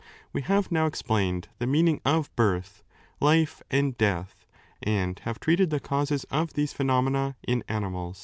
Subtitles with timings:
[0.33, 2.83] We have now explained the meaning of birth,
[3.19, 4.47] life, and death,
[4.81, 8.19] and have treated the causes of these phenomena in animals.